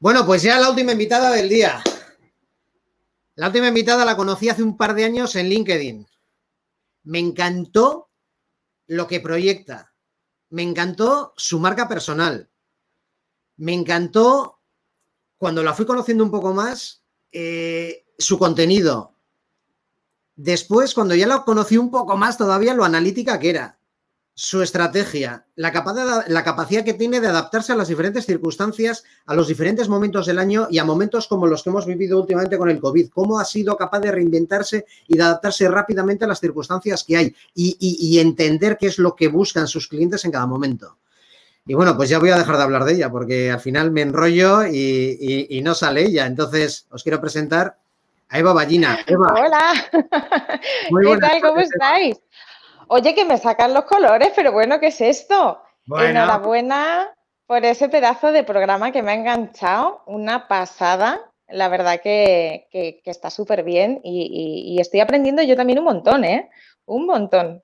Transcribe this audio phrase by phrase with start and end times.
[0.00, 1.82] Bueno, pues ya la última invitada del día.
[3.34, 6.06] La última invitada la conocí hace un par de años en LinkedIn.
[7.02, 8.08] Me encantó
[8.86, 9.92] lo que proyecta.
[10.50, 12.48] Me encantó su marca personal.
[13.56, 14.60] Me encantó,
[15.36, 17.02] cuando la fui conociendo un poco más,
[17.32, 19.16] eh, su contenido.
[20.36, 23.77] Después, cuando ya la conocí un poco más, todavía lo analítica que era
[24.40, 25.72] su estrategia, la,
[26.28, 30.38] la, capacidad que tiene de adaptarse a las diferentes circunstancias, a los diferentes momentos del
[30.38, 33.08] año y a momentos como los que hemos vivido últimamente con el COVID.
[33.10, 37.34] Cómo ha sido capaz de reinventarse y de adaptarse rápidamente a las circunstancias que hay
[37.52, 40.98] y, entender qué es lo que buscan sus clientes en cada momento.
[41.66, 44.02] Y bueno, pues ya voy a dejar de hablar de ella porque al final me
[44.02, 46.26] enrollo y, no sale ella.
[46.26, 47.76] Entonces, os quiero presentar
[48.28, 49.00] a Eva Ballina.
[49.08, 49.72] Hola.
[49.90, 51.40] ¿Qué tal?
[51.42, 52.18] ¿Cómo estáis?
[52.88, 55.62] Oye, que me sacan los colores, pero bueno, ¿qué es esto?
[55.86, 57.14] Enhorabuena
[57.46, 61.32] por ese pedazo de programa que me ha enganchado, una pasada.
[61.48, 62.68] La verdad que,
[63.04, 66.50] está súper bien y, estoy aprendiendo yo también un montón, ¿eh?
[66.86, 67.62] Un montón.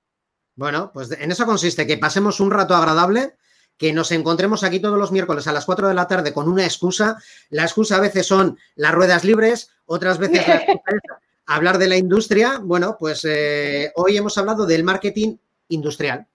[0.55, 3.35] Bueno, pues en eso consiste, que pasemos un rato agradable,
[3.77, 6.63] que nos encontremos aquí todos los miércoles a las 4 de la tarde con una
[6.63, 7.17] excusa.
[7.49, 11.97] La excusa a veces son las ruedas libres, otras veces la excusa hablar de la
[11.97, 15.37] industria, bueno, pues eh, hoy hemos hablado del marketing
[15.69, 16.27] industrial.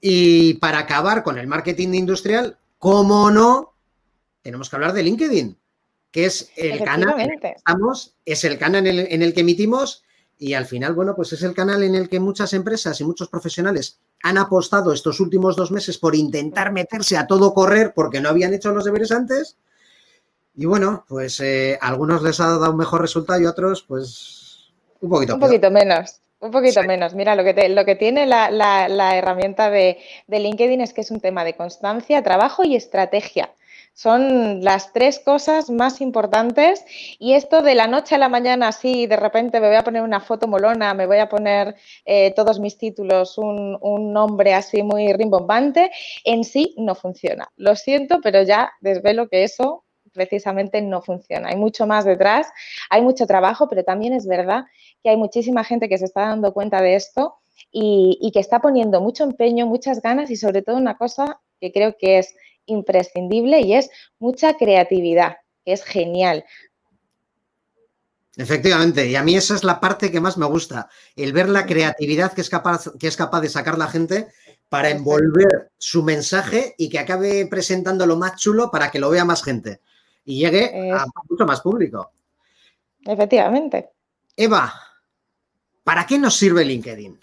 [0.00, 3.74] Y para acabar con el marketing industrial, ¿cómo no?
[4.42, 5.58] Tenemos que hablar de LinkedIn,
[6.10, 9.34] que es el canal en el que estamos, es el canal en el, en el
[9.34, 10.04] que emitimos
[10.40, 13.28] y al final, bueno, pues es el canal en el que muchas empresas y muchos
[13.28, 18.28] profesionales han apostado estos últimos dos meses por intentar meterse a todo correr porque no
[18.28, 19.56] habían hecho los deberes antes
[20.58, 23.84] y bueno, pues eh, a algunos les ha dado un mejor resultado y a otros,
[23.84, 26.20] pues, un poquito Un poquito menos.
[26.40, 27.14] Un poquito menos.
[27.14, 31.44] Mira, lo que, lo que tiene la, herramienta de, LinkedIn es que es un tema
[31.44, 33.52] de constancia, trabajo y estrategia.
[33.94, 36.84] Son las tres cosas más importantes
[37.20, 40.02] y esto de la noche a la mañana, así de repente me voy a poner
[40.02, 44.82] una foto molona, me voy a poner eh, todos mis títulos, un, un, nombre así
[44.82, 45.90] muy rimbombante,
[46.24, 47.48] en sí no funciona.
[47.56, 49.84] Lo siento, pero ya desvelo que eso
[50.18, 51.50] precisamente no funciona.
[51.50, 52.48] Hay mucho más detrás,
[52.90, 54.64] hay mucho trabajo, pero también es verdad
[55.02, 57.36] que hay muchísima gente que se está dando cuenta de esto
[57.70, 61.96] y, que está poniendo mucho empeño, muchas ganas y sobre todo una cosa que creo
[61.96, 62.34] que es
[62.66, 66.44] imprescindible y es mucha creatividad, que es genial.
[68.36, 71.64] Efectivamente, y a mí esa es la parte que más me gusta, el ver la
[71.64, 74.28] creatividad que es capaz, que es capaz de sacar la gente
[74.68, 79.24] para envolver su mensaje y que acabe presentando lo más chulo para que lo vea
[79.24, 79.80] más gente
[80.28, 82.12] y llegue a mucho más público.
[83.04, 83.88] Efectivamente.
[84.36, 84.74] Eva,
[85.82, 87.18] ¿para qué nos sirve LinkedIn?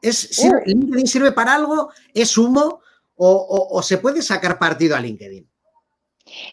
[0.00, 1.90] ¿Es, ¿LinkedIn sirve para algo?
[2.14, 2.80] ¿Es humo?
[3.16, 5.44] O, se puede sacar partido a LinkedIn?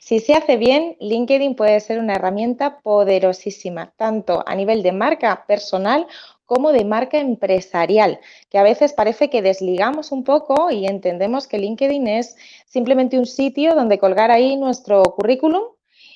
[0.02, 5.46] Si se hace bien, LinkedIn puede ser una herramienta poderosísima, tanto a nivel de marca
[5.46, 6.08] personal
[6.46, 11.60] como de marca empresarial, que a veces parece que desligamos un poco y entendemos que
[11.60, 15.64] LinkedIn es simplemente un sitio donde colgar ahí nuestro currículum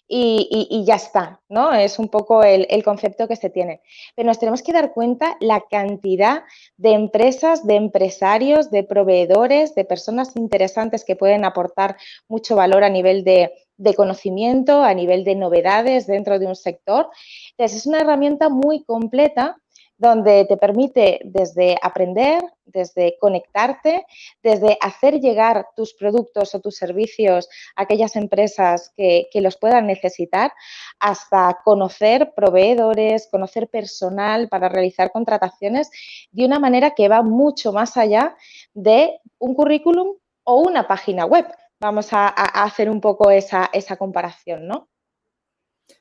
[0.07, 1.73] y, ya está, ¿no?
[1.73, 3.81] Es un poco el, concepto que se tiene.
[4.15, 6.43] Pero nos tenemos que dar cuenta la cantidad
[6.77, 11.97] de empresas, de empresarios, de proveedores, de personas interesantes que pueden aportar
[12.27, 17.09] mucho valor a nivel de, de conocimiento, a nivel de novedades dentro de un sector.
[17.51, 19.57] Entonces, es una herramienta muy completa
[19.97, 24.05] donde te permite desde aprender, desde conectarte,
[24.43, 30.51] desde hacer llegar tus productos o tus servicios a aquellas empresas que, los puedan necesitar,
[30.99, 35.89] hasta conocer proveedores, conocer personal para realizar contrataciones
[36.31, 38.35] de una manera que va mucho más allá
[38.73, 41.45] de un currículum o una página web.
[41.79, 44.89] Vamos a, hacer un poco esa, esa comparación, ¿no?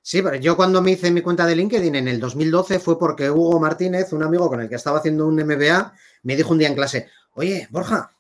[0.03, 3.29] Sí, pero yo cuando me hice mi cuenta de LinkedIn en el 2012 fue porque
[3.29, 5.93] Hugo Martínez, un amigo con el que estaba haciendo un MBA,
[6.23, 8.11] me dijo un día en clase, oye, Borja,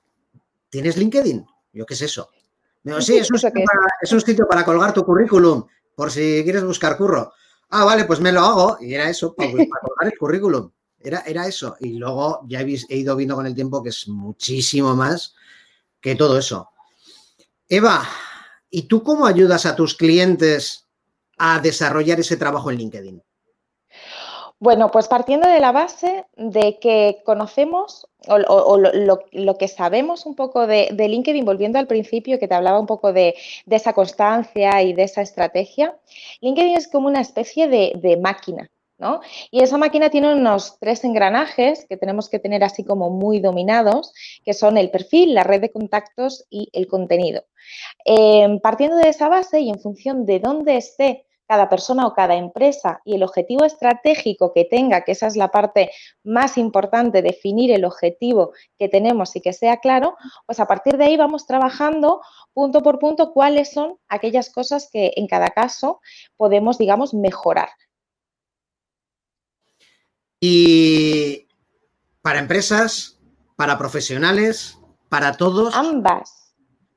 [0.68, 1.46] ¿tienes LinkedIn?
[1.72, 2.30] Yo, ¿qué es eso?
[2.82, 5.64] Me dijo, sí, es un, sitio para, es un para colgar tu currículum,
[5.94, 7.32] por si quieres buscar curro.
[7.70, 8.78] Ah, vale, pues me lo hago.
[8.80, 10.70] Y era eso, para, colgar el currículum.
[10.98, 11.76] Era, era, eso.
[11.80, 15.34] Y luego ya he, he ido viendo con el tiempo que es muchísimo más
[16.00, 16.70] que todo eso.
[17.68, 18.08] Eva,
[18.70, 20.85] ¿y tú cómo ayudas a tus clientes
[21.38, 23.22] a desarrollar ese trabajo en LinkedIn?
[24.58, 30.66] Bueno, pues partiendo de la base de que conocemos o, lo, que sabemos un poco
[30.66, 33.34] de, LinkedIn, volviendo al principio que te hablaba un poco de,
[33.68, 35.98] esa constancia y de esa estrategia,
[36.40, 38.70] LinkedIn es como una especie de, máquina,
[39.50, 44.14] Y esa máquina tiene unos tres engranajes que tenemos que tener así como muy dominados,
[44.42, 47.44] que son el perfil, la red de contactos y el contenido.
[48.06, 52.34] Em, partiendo de esa base y en función de dónde esté cada persona o cada
[52.34, 55.90] empresa y el objetivo estratégico que tenga, que esa es la parte
[56.24, 60.16] más importante, definir el objetivo que tenemos y que sea claro,
[60.46, 62.20] pues a partir de ahí vamos trabajando
[62.52, 66.00] punto por punto cuáles son aquellas cosas que en cada caso
[66.36, 67.68] podemos, digamos, mejorar.
[70.40, 71.46] Y
[72.22, 73.18] para empresas,
[73.56, 74.78] para profesionales,
[75.08, 75.74] para todos.
[75.74, 76.45] Ambas.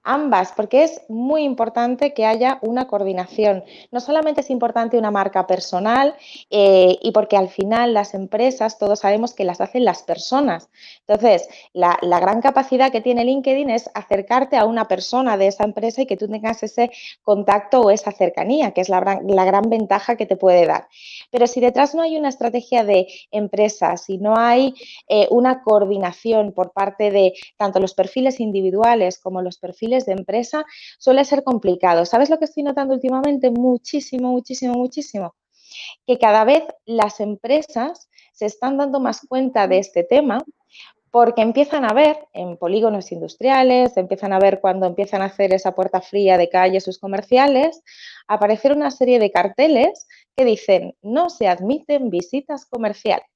[0.04, 3.66] Ambas, porque es muy importante que haya una coordinación.
[3.92, 6.16] No solamente es importante una marca personal
[6.50, 10.70] eh, y porque al final las empresas, todos sabemos que las hacen las personas.
[11.02, 16.02] Entonces, la, gran capacidad que tiene LinkedIn es acercarte a una persona de esa empresa
[16.02, 16.92] y que tú tengas ese
[17.22, 20.88] contacto o esa cercanía, que es la, gran ventaja que te puede dar.
[21.30, 24.74] Pero si detrás no hay una estrategia de empresas, si no hay
[25.10, 30.66] eh, una coordinación por parte de tanto los perfiles individuales como los perfiles de empresa
[30.98, 32.06] suele ser complicado.
[32.06, 33.50] ¿Sabes lo que estoy notando últimamente?
[33.52, 35.36] Muchísimo, muchísimo, muchísimo.
[36.06, 40.44] Que cada vez las empresas se están dando más cuenta de este tema
[41.12, 45.74] porque empiezan a ver en polígonos industriales, empiezan a ver cuando empiezan a hacer esa
[45.74, 47.82] puerta fría de calle sus comerciales,
[48.28, 53.28] aparecer una serie de carteles que dicen no se admiten visitas comerciales.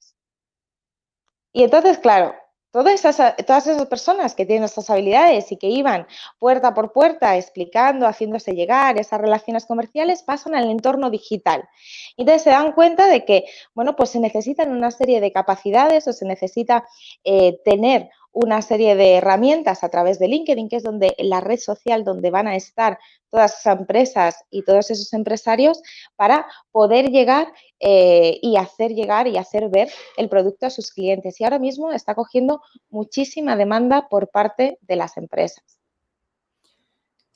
[1.51, 2.35] Y entonces, claro,
[2.73, 6.07] Todas esas, todas esas personas que tienen estas habilidades y que iban
[6.39, 11.69] puerta por puerta explicando, haciéndose llegar esas relaciones comerciales, pasan al entorno digital.
[12.17, 16.13] Entonces se dan cuenta de que, bueno, pues se necesitan una serie de capacidades o
[16.13, 16.83] se necesita
[17.23, 21.59] eh, tener una serie de herramientas a través de LinkedIn, que es donde la red
[21.59, 22.99] social donde van a estar
[23.29, 25.81] todas esas empresas y todos esos empresarios
[26.15, 31.39] para poder llegar eh, y hacer llegar y hacer ver el producto a sus clientes.
[31.39, 35.63] Y ahora mismo está cogiendo muchísima demanda por parte de las empresas.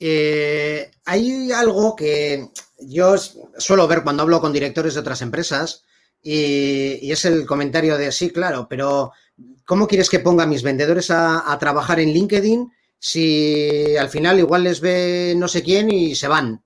[0.00, 2.48] Eh, hay algo que
[2.78, 5.84] yo suelo ver cuando hablo con directores de otras empresas
[6.22, 9.12] y, es el comentario de sí, claro, pero
[9.64, 14.64] ¿cómo quieres que ponga a mis vendedores a, trabajar en LinkedIn si al final igual
[14.64, 16.62] les ve no sé quién y se van?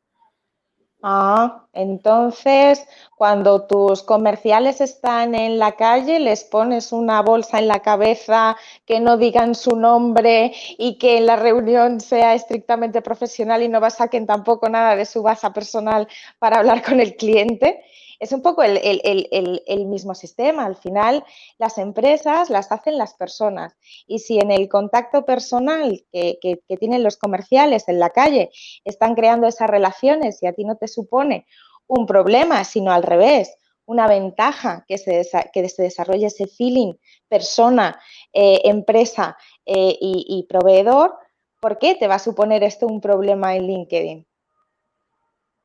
[1.05, 2.87] Ah, entonces
[3.17, 9.01] cuando tus comerciales están en la calle, les pones una bolsa en la cabeza que
[9.01, 14.69] no digan su nombre y que la reunión sea estrictamente profesional y no saquen tampoco
[14.69, 16.07] nada de su base personal
[16.39, 17.83] para hablar con el cliente
[18.23, 20.65] es un poco el, mismo sistema.
[20.65, 21.25] Al final,
[21.59, 23.75] las empresas las hacen las personas.
[24.07, 26.39] Y si en el contacto personal que,
[26.79, 28.51] tienen los comerciales en la calle
[28.85, 31.47] están creando esas relaciones y a ti no te supone
[31.89, 36.95] un problema, sino al revés, una ventaja que se, que se desarrolle ese feeling
[37.29, 38.01] persona,
[38.33, 39.37] eh, empresa
[39.67, 41.19] eh, y, y proveedor,
[41.59, 44.27] ¿por qué te va a suponer esto un problema en LinkedIn?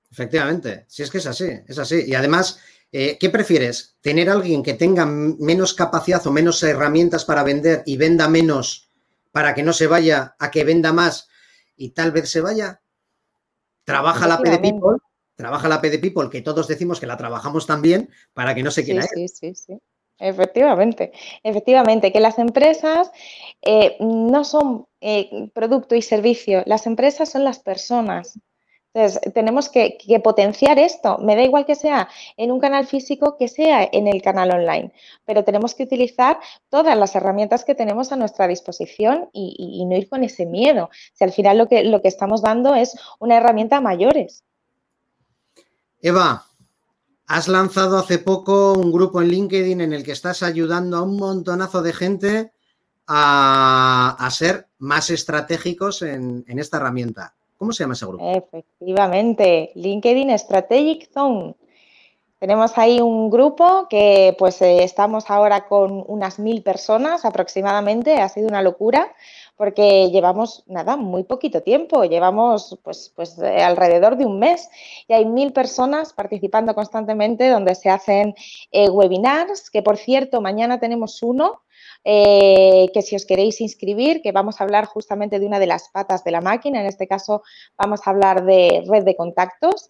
[0.10, 2.04] Efectivamente, si es que es así, es así.
[2.06, 2.60] Y además,
[2.92, 3.98] eh, ¿qué prefieres?
[4.02, 8.92] ¿Tener a alguien que tenga menos capacidad o menos herramientas para vender y venda menos
[9.32, 11.28] para que no se vaya a que venda más
[11.76, 12.82] y tal vez se vaya?
[13.84, 14.98] Trabaja la PD People,
[15.36, 18.84] trabaja la PD People, que todos decimos que la trabajamos también para que no se
[18.84, 19.82] quiera sí, Sí, sí, sí.
[20.20, 21.12] Efectivamente,
[21.44, 23.12] efectivamente, que las empresas
[23.62, 28.40] eh, no son eh, producto y servicio, las empresas son las personas.
[28.98, 31.20] Entonces, tenemos que, potenciar esto.
[31.20, 34.92] Me da igual que sea en un canal físico que sea en el canal online,
[35.24, 36.40] pero tenemos que utilizar
[36.70, 40.90] todas las herramientas que tenemos a nuestra disposición y, no ir con ese miedo.
[41.14, 44.44] Si al final lo que, lo que estamos dando es una herramienta a mayores.
[46.02, 46.48] Eva,
[47.28, 51.18] has lanzado hace poco un grupo en LinkedIn en el que estás ayudando a un
[51.18, 52.52] montonazo de gente
[53.06, 57.37] a, ser más estratégicos en esta herramienta.
[57.58, 58.24] ¿Cómo se llama ese grupo?
[58.24, 61.56] Efectivamente, LinkedIn Strategic Zone.
[62.40, 68.30] Tenemos ahí un grupo que pues eh, estamos ahora con unas mil personas aproximadamente, ha
[68.30, 69.12] sido una locura
[69.56, 74.70] porque llevamos nada, muy poquito tiempo, llevamos pues, pues eh, alrededor de un mes
[75.08, 78.36] y hay mil personas participando constantemente donde se hacen
[78.72, 81.64] eh, webinars, que por cierto mañana tenemos uno
[82.04, 85.90] eh, que si os queréis inscribir, que vamos a hablar justamente de una de las
[85.90, 87.42] patas de la máquina, en este caso
[87.78, 89.90] vamos a hablar de red de contactos.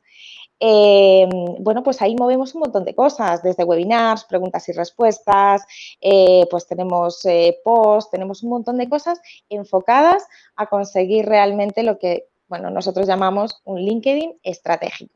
[0.59, 1.27] Eh,
[1.59, 5.63] bueno, pues ahí movemos un montón de cosas, desde webinars, preguntas y respuestas,
[6.01, 7.21] eh, pues tenemos
[7.63, 10.23] posts, tenemos un montón de cosas enfocadas
[10.55, 15.13] a conseguir realmente lo que, bueno, nosotros llamamos un LinkedIn estratégico.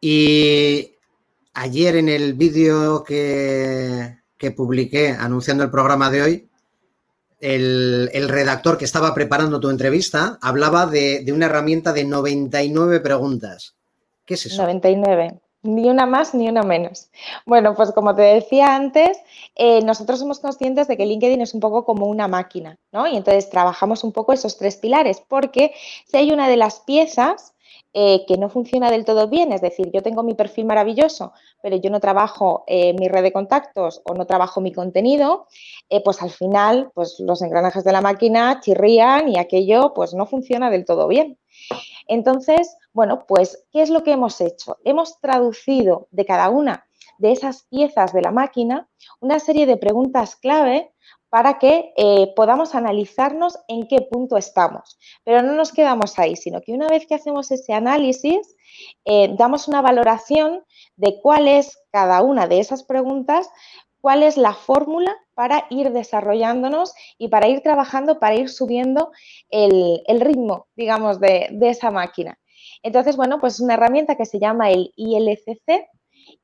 [0.00, 0.92] Y
[1.54, 6.48] ayer en el vídeo que, que publiqué anunciando el programa de hoy,
[7.40, 13.74] el, redactor que estaba preparando tu entrevista hablaba de, una herramienta de 99 preguntas.
[14.24, 14.62] ¿Qué es eso?
[14.62, 15.40] 99.
[15.62, 17.10] Ni una más ni una menos.
[17.44, 19.18] Bueno, pues como te decía antes,
[19.56, 23.06] eh, nosotros somos conscientes de que LinkedIn es un poco como una máquina, ¿no?
[23.06, 25.74] Y entonces trabajamos un poco esos tres pilares, porque
[26.06, 27.54] si hay una de las piezas
[27.98, 31.76] eh, que no funciona del todo bien, es decir, yo tengo mi perfil maravilloso, pero
[31.76, 35.46] yo no trabajo eh, mi red de contactos o no trabajo mi contenido,
[35.88, 40.26] eh, pues al final pues los engranajes de la máquina chirrían y aquello pues no
[40.26, 41.38] funciona del todo bien.
[42.06, 44.76] Entonces, bueno, pues, ¿qué es lo que hemos hecho?
[44.84, 46.86] Hemos traducido de cada una
[47.16, 50.92] de esas piezas de la máquina una serie de preguntas clave
[51.36, 54.98] para que eh, podamos analizarnos en qué punto estamos.
[55.22, 58.56] Pero no nos quedamos ahí, sino que una vez que hacemos ese análisis,
[59.04, 60.64] eh, damos una valoración
[60.96, 63.50] de cuál es cada una de esas preguntas,
[64.00, 69.12] cuál es la fórmula para ir desarrollándonos y para ir trabajando, para ir subiendo
[69.50, 72.38] el, ritmo, digamos, de, de esa máquina.
[72.82, 75.86] Entonces, bueno, pues es una herramienta que se llama el ILCC,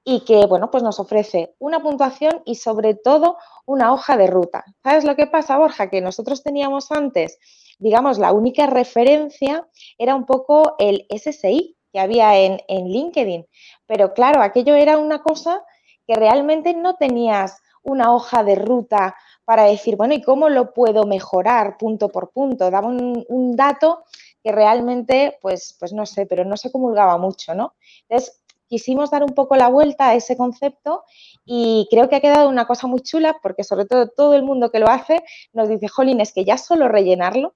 [0.05, 3.37] y que, bueno, pues nos ofrece una puntuación y sobre todo
[3.67, 4.65] una hoja de ruta.
[4.83, 5.91] ¿Sabes lo que pasa, Borja?
[5.91, 7.39] Que nosotros teníamos antes,
[7.79, 13.47] digamos, la única referencia era un poco el SSI que había en, en LinkedIn.
[13.87, 15.63] Pero claro, aquello era una cosa
[16.07, 21.05] que realmente no tenías una hoja de ruta para decir, bueno, ¿y cómo lo puedo
[21.05, 22.71] mejorar punto por punto?
[22.71, 24.05] Daba un, dato
[24.43, 27.75] que realmente, pues, pues no sé, pero no se comulgaba mucho, ¿no?
[28.09, 28.42] Entonces,
[28.73, 31.05] quisimos dar un poco la vuelta a ese concepto
[31.45, 34.71] y creo que ha quedado una cosa muy chula porque sobre todo todo el mundo
[34.71, 37.55] que lo hace nos dice, jolín, es que ya solo rellenarlo,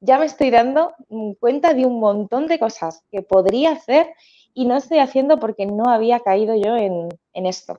[0.00, 0.94] ya me estoy dando
[1.38, 4.08] cuenta de un montón de cosas que podría hacer
[4.52, 7.78] y no estoy haciendo porque no había caído yo en, esto.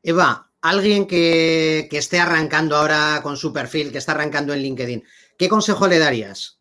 [0.00, 5.02] Eva, alguien que, esté arrancando ahora con su perfil, que está arrancando en LinkedIn,
[5.36, 6.60] ¿qué consejo le darías?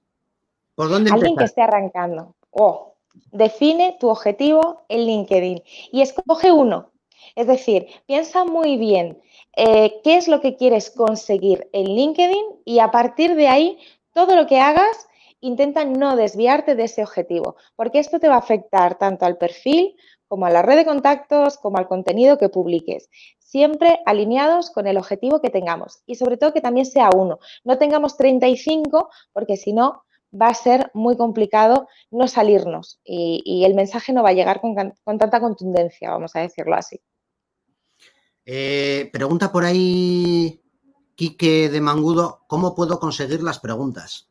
[0.73, 2.33] ¿Por dónde Alguien que esté arrancando.
[2.49, 2.90] Oh,
[3.31, 6.91] Define tu objetivo en LinkedIn y escoge uno.
[7.35, 9.21] Es decir, piensa muy bien
[9.55, 13.77] eh, qué es lo que quieres conseguir en LinkedIn y a partir de ahí,
[14.13, 15.07] todo lo que hagas,
[15.39, 19.95] intenta no desviarte de ese objetivo, porque esto te va a afectar tanto al perfil
[20.27, 23.09] como a la red de contactos, como al contenido que publiques.
[23.39, 27.39] Siempre alineados con el objetivo que tengamos y sobre todo que también sea uno.
[27.65, 30.03] No tengamos 35 porque si no
[30.33, 34.75] va a ser muy complicado no salirnos y, el mensaje no va a llegar con,
[34.75, 36.99] tanta contundencia, vamos a decirlo así.
[38.45, 40.61] Eh, pregunta por ahí
[41.15, 44.30] Quique de Mangudo, ¿cómo puedo conseguir las preguntas?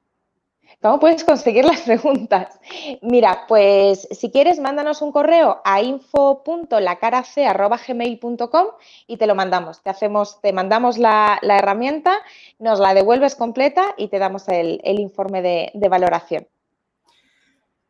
[0.83, 2.59] ¿Cómo puedes conseguir las preguntas?
[3.03, 8.67] Mira, pues si quieres, mándanos un correo a info.lacarac.gmail.com
[9.07, 9.83] y te lo mandamos.
[9.83, 12.17] Te hacemos, te mandamos la, herramienta,
[12.59, 16.49] nos la devuelves completa y te damos el, informe de, valoración.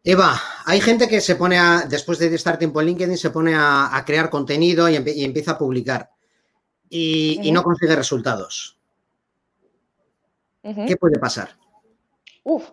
[0.03, 3.55] Eva, hay gente que se pone a, después de estar tiempo en LinkedIn, se pone
[3.55, 6.11] a, crear contenido y, empieza a publicar
[6.89, 8.77] y, no consigue resultados.
[10.63, 11.57] ¿Qué puede pasar?
[12.43, 12.71] Uf,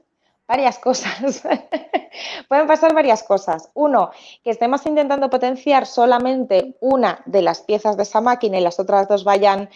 [0.48, 1.44] Varias cosas.
[2.48, 3.70] Pueden pasar varias cosas.
[3.74, 4.12] Uno,
[4.44, 9.10] que estemos intentando potenciar solamente una de las piezas de esa máquina y las otras
[9.10, 9.70] dos vayan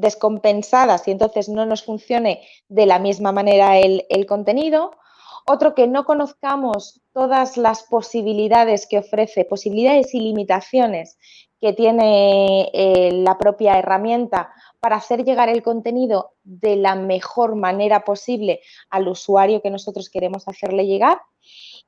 [0.00, 4.90] descompensadas y entonces no nos funcione de la misma manera el, contenido.
[5.46, 11.16] Otro, que no conozcamos todas las posibilidades que ofrece, posibilidades y limitaciones
[11.60, 18.04] que tiene eh, la propia herramienta para hacer llegar el contenido de la mejor manera
[18.04, 18.60] posible
[18.90, 21.20] al usuario que nosotros queremos hacerle llegar.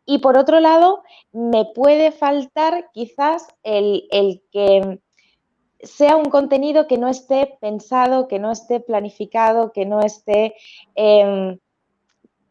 [0.05, 4.09] Y por otro lado, me puede faltar quizás el,
[4.51, 4.99] que
[5.83, 10.55] sea un contenido que no esté pensado, que no esté planificado, que no esté...
[10.95, 11.59] Em,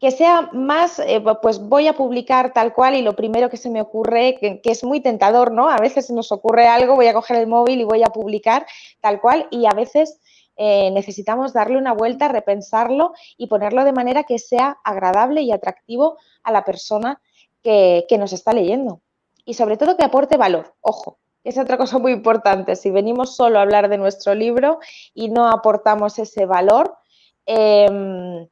[0.00, 3.68] que sea más, eh, pues voy a publicar tal cual y lo primero que se
[3.68, 5.68] me ocurre, que, es muy tentador, ¿no?
[5.68, 8.66] A veces nos ocurre algo, voy a coger el móvil y voy a publicar
[9.02, 10.18] tal cual y a veces
[10.56, 16.16] eh, necesitamos darle una vuelta, repensarlo y ponerlo de manera que sea agradable y atractivo
[16.44, 17.20] a la persona
[17.62, 19.02] que, nos está leyendo.
[19.44, 22.74] Y sobre todo que aporte valor, ojo, es otra cosa muy importante.
[22.74, 24.78] Si venimos solo a hablar de nuestro libro
[25.12, 26.96] y no aportamos ese valor,
[27.44, 28.46] em,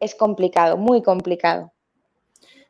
[0.00, 1.72] es complicado, muy complicado.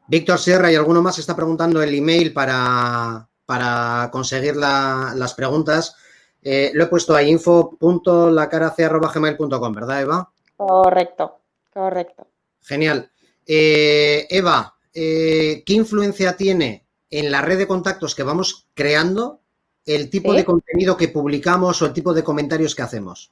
[0.07, 5.95] Víctor Sierra y alguno más está preguntando el email para, para conseguir las preguntas.
[6.43, 10.33] Eh, lo he puesto ahí, info.lacarac.gmail.com, ¿verdad, Eva?
[10.57, 11.41] Correcto,
[11.73, 12.27] correcto.
[12.63, 13.11] Genial.
[13.47, 19.41] Eh, Eva, eh, ¿qué influencia tiene en la red de contactos que vamos creando
[19.85, 23.31] el tipo de contenido que publicamos o el tipo de comentarios que hacemos?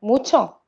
[0.00, 0.59] Mucho,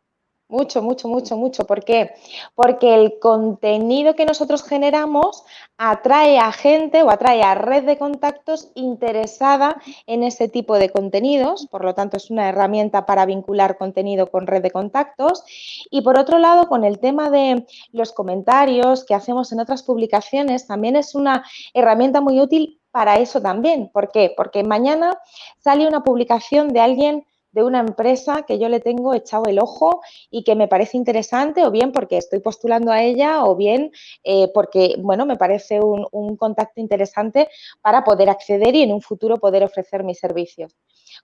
[0.52, 1.66] mucho, mucho, mucho, mucho.
[1.66, 2.14] ¿Por qué?
[2.54, 5.44] Porque el contenido que nosotros generamos
[5.78, 11.66] atrae a gente o atrae a red de contactos interesada en ese tipo de contenidos.
[11.70, 15.42] Por lo tanto, es una herramienta para vincular contenido con red de contactos.
[15.90, 20.66] Y por otro lado, con el tema de los comentarios que hacemos en otras publicaciones,
[20.66, 23.88] también es una herramienta muy útil para eso también.
[23.90, 24.32] ¿Por qué?
[24.36, 25.18] Porque mañana
[25.58, 30.00] sale una publicación de alguien de una empresa que yo le tengo echado el ojo
[30.30, 33.92] y que me parece interesante, o bien porque estoy postulando a ella, o bien
[34.24, 37.48] eh, porque, bueno, me parece un, un contacto interesante
[37.80, 40.76] para poder acceder y en un futuro poder ofrecer mis servicios.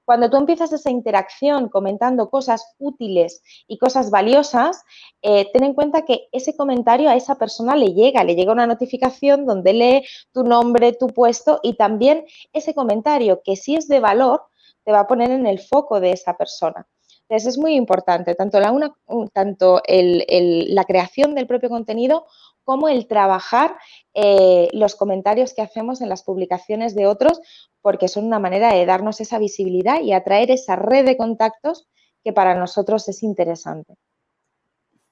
[0.05, 4.83] Cuando tú empiezas esa interacción comentando cosas útiles y cosas valiosas,
[5.23, 8.67] eh, ten en cuenta que ese comentario a esa persona le llega, le llega una
[8.67, 14.01] notificación donde lee tu nombre, tu puesto y también ese comentario que si es de
[14.01, 14.43] valor,
[14.89, 16.89] te va a poner en el foco de esa persona.
[17.29, 18.97] Entonces es muy importante, tanto la, una,
[19.35, 22.25] tanto la creación del propio contenido
[22.65, 23.77] como el trabajar
[24.15, 27.39] eh, los comentarios que hacemos en las publicaciones de otros,
[27.83, 31.87] porque son una manera de darnos esa visibilidad y atraer esa red de contactos
[32.25, 33.93] que para nosotros es interesante.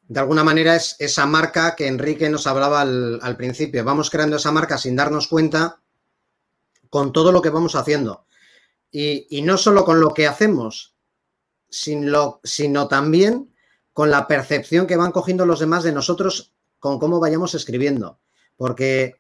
[0.09, 3.85] De alguna manera es esa marca que Enrique nos hablaba al principio.
[3.85, 5.83] Vamos creando esa marca sin darnos cuenta
[6.89, 8.26] con todo lo que vamos haciendo.
[8.99, 10.95] Y, no solo con lo que hacemos,
[11.69, 13.53] sino, sino también
[13.93, 18.19] con la percepción que van cogiendo los demás de nosotros con cómo vayamos escribiendo.
[18.57, 19.17] Porque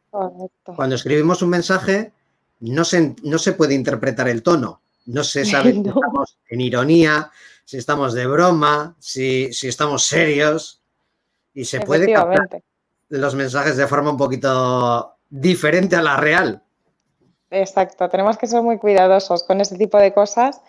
[0.65, 2.15] cuando escribimos un mensaje
[2.61, 4.81] no se, no se puede interpretar el tono.
[5.05, 7.31] No se sabe si estamos en ironía,
[7.67, 10.81] si estamos de broma, si, si estamos serios.
[11.53, 12.63] Y se puede captar
[13.11, 16.63] los mensajes de forma un poquito diferente a la real.
[17.51, 20.61] Exacto, tenemos que ser muy cuidadosos con ese tipo de cosas,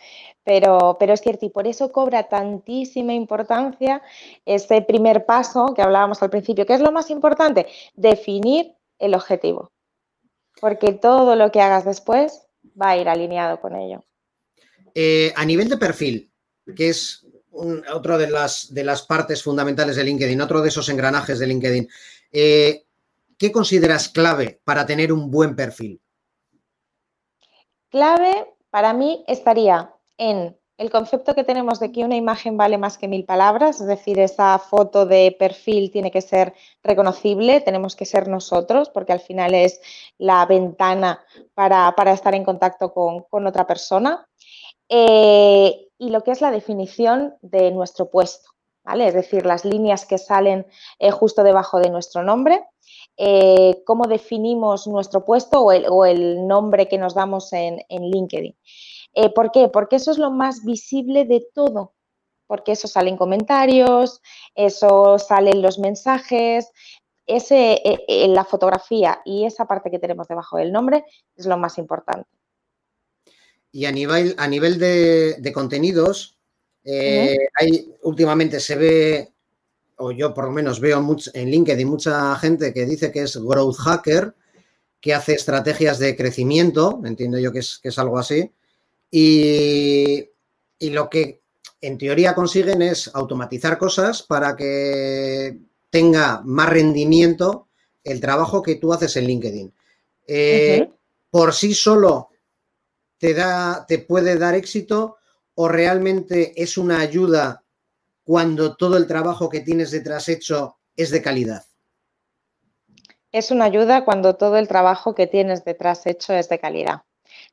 [0.44, 4.02] pero, pero es cierto, y por eso cobra tantísima importancia
[4.46, 6.66] ese primer paso que hablábamos al principio.
[6.66, 7.66] ¿Qué es lo más importante?
[7.96, 9.72] Definir el objetivo,
[10.62, 12.44] porque todo lo que hagas después
[12.80, 14.04] va a ir alineado con ello.
[14.94, 16.32] Eh, a nivel de perfil,
[16.76, 17.26] que es
[17.92, 21.90] otra de las, de las partes fundamentales de LinkedIn, otro de esos engranajes de LinkedIn,
[22.32, 22.86] eh,
[23.38, 26.00] ¿qué consideras clave para tener un buen perfil?
[27.90, 32.98] Clave para mí estaría en el concepto que tenemos de que una imagen vale más
[32.98, 38.06] que mil palabras, es decir, esa foto de perfil tiene que ser reconocible, tenemos que
[38.06, 39.82] ser nosotros, porque al final es
[40.20, 41.24] la ventana
[41.56, 44.28] para, estar en contacto con, otra persona.
[44.88, 48.52] Eh, y lo que es la definición de nuestro puesto,
[48.84, 49.08] ¿vale?
[49.08, 50.68] Es decir, las líneas que salen
[51.00, 52.64] eh, justo debajo de nuestro nombre.
[53.20, 58.56] Eh, cómo definimos nuestro puesto o el, nombre que nos damos en, LinkedIn.
[59.16, 59.70] Eh, ¿Por qué?
[59.70, 61.96] Porque eso es lo más visible de todo,
[62.46, 64.22] porque eso sale en comentarios,
[64.54, 66.70] eso sale en los mensajes,
[67.26, 71.04] ese, eh, la fotografía y esa parte que tenemos debajo del nombre
[71.36, 72.30] es lo más importante.
[73.72, 76.38] Y a nivel, a nivel de, contenidos,
[76.86, 79.34] hay, últimamente se ve
[79.98, 83.78] o yo por lo menos veo en LinkedIn mucha gente que dice que es growth
[83.78, 84.36] hacker,
[85.02, 88.52] que hace estrategias de crecimiento, entiendo yo que es, que es algo así,
[89.12, 90.30] y,
[90.80, 91.42] lo que
[91.82, 95.58] en teoría consiguen es automatizar cosas para que
[95.90, 97.68] tenga más rendimiento
[98.04, 99.74] el trabajo que tú haces en LinkedIn.
[100.28, 100.90] Eh,
[101.30, 102.30] por sí solo
[103.18, 105.18] te, da, te puede dar éxito
[105.56, 107.64] o realmente es una ayuda
[108.28, 111.64] cuando todo el trabajo que tienes detrás hecho es de calidad?
[113.32, 117.04] Es una ayuda cuando todo el trabajo que tienes detrás hecho es de calidad.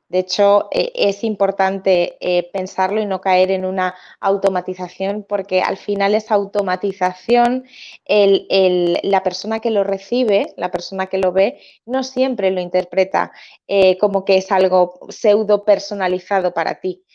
[0.09, 5.77] De hecho, e, es importante eh, pensarlo y no caer en una automatización, porque al
[5.77, 7.63] final esa automatización,
[8.05, 13.31] la persona que lo recibe, la persona que lo ve, no siempre lo interpreta
[13.65, 17.05] eh, como que es algo pseudo personalizado para ti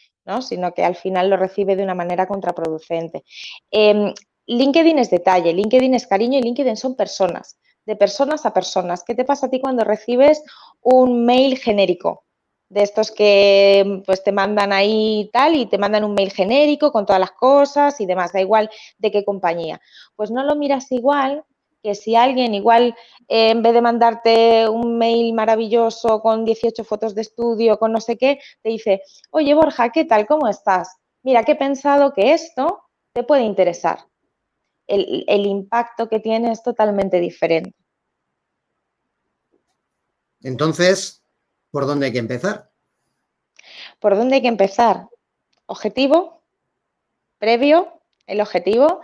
[0.40, 3.24] sino que al final lo recibe de una manera contraproducente.
[3.70, 4.12] Em,
[4.46, 9.04] LinkedIn es detalle, LinkedIn es cariño y LinkedIn son personas, de personas a personas.
[9.04, 10.42] ¿Qué te pasa a ti cuando recibes
[10.80, 12.24] un mail genérico?
[12.68, 17.04] De estos que pues te mandan ahí tal y te mandan un mail genérico con
[17.04, 19.80] todas las cosas y demás, da igual de qué compañía.
[20.14, 21.44] Pues no lo miras igual
[21.82, 22.94] que si alguien igual
[23.28, 28.00] eh, en vez de mandarte un mail maravilloso con 18 fotos de estudio, con no
[28.00, 30.26] sé qué, te dice, oye Borja, ¿qué tal?
[30.26, 30.96] ¿Cómo estás?
[31.22, 34.06] Mira, que he pensado que esto te puede interesar.
[34.86, 37.76] el impacto que tiene es totalmente diferente.
[40.42, 41.22] Entonces,
[41.70, 42.70] ¿por dónde hay que empezar?
[44.00, 45.08] ¿Por dónde hay que empezar?
[45.66, 46.42] Objetivo,
[47.38, 49.00] previo, el objetivo,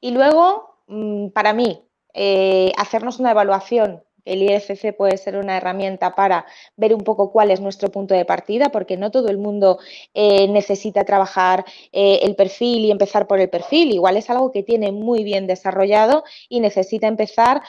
[0.00, 6.14] y luego, mm, para mí, eh, hacernos una evaluación el IFC puede ser una herramienta
[6.14, 6.44] para
[6.76, 9.78] ver un poco cuál es nuestro punto de partida, porque no todo el mundo
[10.12, 13.90] eh, necesita trabajar eh, el perfil y empezar por el perfil.
[13.90, 17.62] Igual es algo que tiene muy bien desarrollado y necesita empezar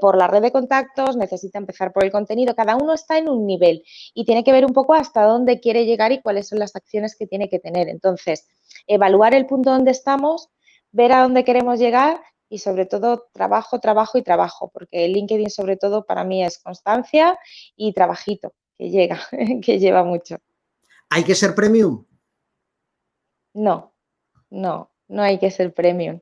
[0.00, 2.54] por la red de contactos, necesita empezar por el contenido.
[2.54, 3.82] Cada uno está en un nivel
[4.14, 7.16] y tiene que ver un poco hasta dónde quiere llegar y cuáles son las acciones
[7.16, 7.88] que tiene que tener.
[7.88, 8.46] Entonces,
[8.86, 10.48] evaluar el punto donde estamos,
[10.90, 15.76] ver a dónde queremos llegar y sobre todo trabajo, trabajo y trabajo, porque LinkedIn sobre
[15.76, 17.38] todo para mí es constancia
[17.76, 19.20] y trabajito, que llega,
[19.62, 20.38] que lleva mucho.
[21.10, 22.04] ¿Hay que ser premium?
[23.54, 23.94] No,
[24.50, 26.20] no, no hay que ser premium.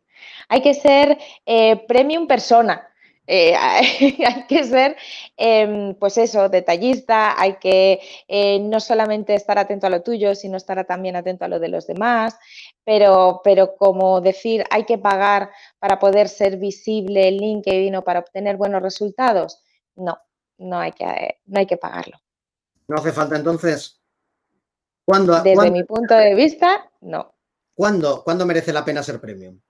[0.49, 2.89] Hay que ser eh, premium persona.
[3.27, 3.55] Eh,
[4.27, 4.97] hay que ser,
[5.37, 10.57] em, pues eso, detallista, hay que eh, no solamente estar atento a lo tuyo, sino
[10.57, 12.39] estar también atento a lo de los demás,
[12.85, 18.21] pero, pero como decir, hay que pagar para poder ser visible en LinkedIn o para
[18.21, 19.63] obtener buenos resultados,
[19.97, 20.19] no,
[20.59, 22.19] no hay que, no hay que pagarlo.
[22.89, 24.01] ¿No hace falta entonces?
[25.05, 27.35] ¿Cuándo, Desde mi punto de vista, no.
[27.75, 29.61] ¿Cuándo, ¿Cuándo merece la pena ser premium?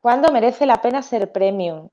[0.00, 1.88] ¿Cuándo merece la pena ser premium?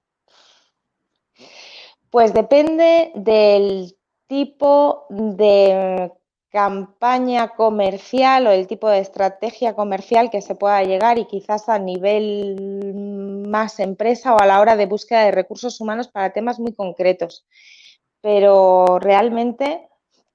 [2.09, 3.95] Pues depende del
[4.27, 6.11] tipo de
[6.49, 11.77] campaña comercial o el tipo de estrategia comercial que se pueda llegar y quizás a
[11.77, 16.73] nivel más empresa o a la hora de búsqueda de recursos humanos para temas muy
[16.73, 17.45] concretos.
[18.21, 19.87] Pero realmente,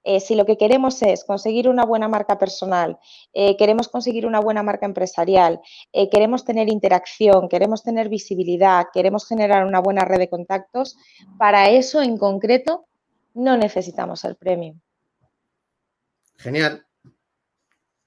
[0.05, 2.99] eh, si lo que queremos es conseguir una buena marca personal,
[3.33, 5.61] eh, queremos conseguir una buena marca empresarial,
[5.93, 10.97] eh, queremos tener interacción, queremos tener visibilidad, queremos generar una buena red de contactos,
[11.39, 12.87] para eso en concreto
[13.35, 14.81] no necesitamos el premium.
[16.37, 16.85] Genial.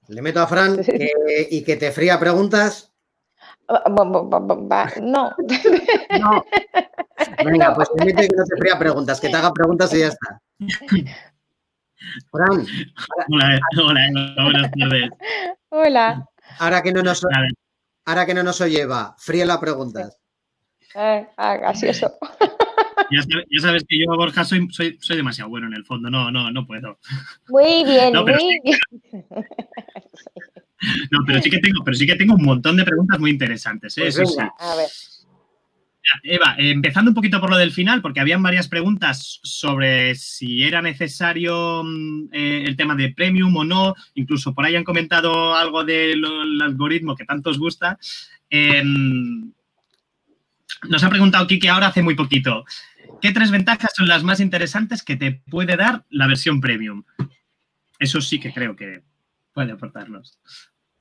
[0.08, 0.78] Le meto a Fran
[1.50, 2.92] y que te fría preguntas.
[5.00, 5.32] No.
[6.20, 6.44] no.
[7.44, 10.40] Venga, pues que no te fría preguntas, que te haga preguntas y ya está.
[12.30, 12.66] Fran.
[13.28, 15.10] Hola, hola, buenas tardes.
[15.68, 16.28] Hola.
[16.58, 17.26] Ahora que no nos,
[18.04, 20.18] ahora que no nos oye, va, fría las preguntas.
[20.94, 22.12] Eh, ah, eso.
[23.10, 26.10] Ya sabes, que yo, Borja, soy, soy, soy, demasiado bueno en el fondo.
[26.10, 26.98] No, no, no puedo.
[27.48, 28.78] Muy bien, muy bien.
[31.10, 33.96] No, pero sí que tengo, pero sí que tengo un montón de preguntas muy interesantes.
[33.98, 34.02] ¿eh?
[34.02, 34.40] Pues Eso sí.
[34.40, 34.88] A ver.
[36.22, 40.82] Eva, empezando un poquito por lo del final, porque habían varias preguntas sobre si era
[40.82, 43.94] necesario mm, eh, el tema de premium o no.
[44.14, 46.24] Incluso por ahí han comentado algo del
[46.62, 47.98] algoritmo que tanto os gusta.
[48.50, 49.52] Em,
[50.88, 52.64] nos ha preguntado Kike ahora hace muy poquito.
[53.20, 57.04] ¿Qué tres ventajas son las más interesantes que te puede dar la versión premium?
[57.98, 59.02] Eso sí que creo que
[59.52, 60.38] puede aportarnos.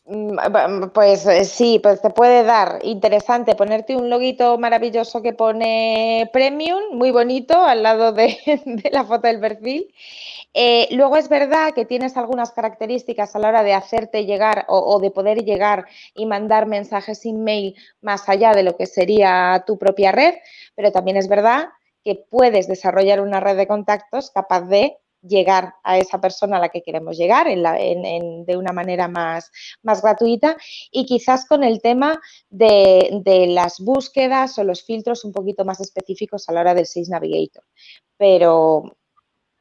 [0.08, 6.30] Mm, pues eh, sí, pues te puede dar interesante ponerte un loguito maravilloso que pone
[6.32, 8.38] premium, muy bonito, al lado de,
[8.91, 9.91] la foto del perfil.
[10.54, 14.78] Eh, luego es verdad que tienes algunas características a la hora de hacerte llegar o,
[14.78, 19.63] o, de poder llegar y mandar mensajes sin mail más allá de lo que sería
[19.65, 20.36] tu propia red,
[20.76, 21.70] pero también es verdad
[22.04, 26.70] que puedes desarrollar una red de contactos capaz de llegar a esa persona a la
[26.70, 29.52] que queremos llegar de una manera más,
[29.84, 30.58] más, gratuita
[30.92, 36.48] y quizás con el tema de, las búsquedas o los filtros un poquito más específicos
[36.48, 37.64] a la hora del Sales Navigator.
[38.18, 38.98] Pero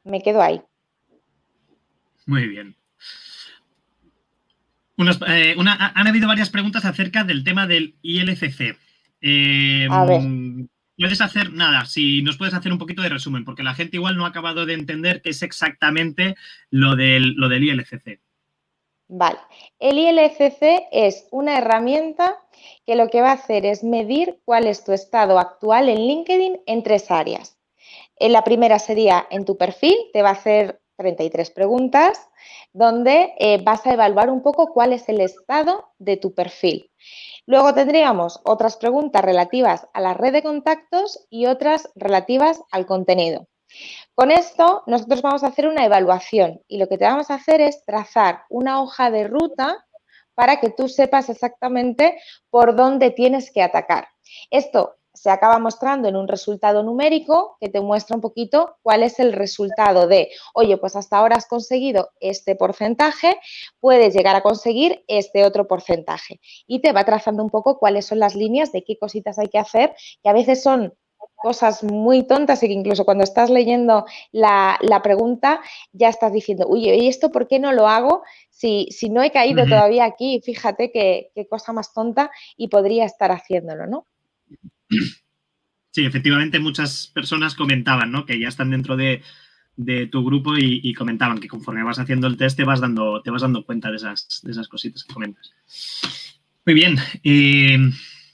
[0.03, 0.61] me quedo ahí.
[2.25, 2.75] Muy bien.
[5.27, 8.77] Eh, han habido varias preguntas acerca del tema del ILCC.
[9.91, 10.21] a ver.
[10.97, 14.15] Puedes hacer nada, si nos puedes hacer un poquito de resumen, porque la gente igual
[14.15, 16.35] no ha acabado de entender qué es exactamente
[16.69, 18.21] lo del, lo del ILCC.
[19.07, 19.37] Vale,
[19.79, 22.37] el ILCC es una herramienta
[22.85, 26.61] que lo que va a hacer es medir cuál es tu estado actual en LinkedIn
[26.65, 27.57] en tres áreas.
[28.17, 32.29] En la primera sería en tu perfil, te va a hacer 33 preguntas,
[32.73, 36.89] donde eh, vas a evaluar un poco cuál es el estado de tu perfil.
[37.47, 43.47] Luego tendríamos otras preguntas relativas a la red de contactos y otras relativas al contenido.
[44.13, 47.61] Con esto nosotros vamos a hacer una evaluación y lo que te vamos a hacer
[47.61, 49.85] es trazar una hoja de ruta
[50.33, 54.07] para que tú sepas exactamente por dónde tienes que atacar.
[54.49, 59.19] Esto se acaba mostrando en un resultado numérico que te muestra un poquito cuál es
[59.19, 63.35] el resultado de, oye, pues hasta ahora has conseguido este porcentaje,
[63.79, 66.39] puedes llegar a conseguir este otro porcentaje.
[66.67, 69.57] Y te va trazando un poco cuáles son las líneas de qué cositas hay que
[69.57, 70.93] hacer, que a veces son
[71.37, 75.59] cosas muy tontas y que incluso cuando estás leyendo la, pregunta
[75.91, 78.21] ya estás diciendo, uy, ¿y esto por qué no lo hago?
[78.51, 83.05] Si, si no he caído todavía aquí, fíjate qué, qué cosa más tonta y podría
[83.05, 84.05] estar haciéndolo, ¿no?
[85.95, 88.25] Sí, efectivamente muchas personas comentaban, ¿no?
[88.25, 89.21] Que ya están dentro de,
[90.11, 93.43] tu grupo y, comentaban que conforme vas haciendo el test te vas dando, te vas
[93.43, 95.53] dando cuenta de esas, cositas que comentas.
[96.65, 96.97] Muy bien.
[97.23, 97.77] Eh,